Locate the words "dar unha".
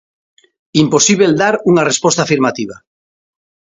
1.43-1.87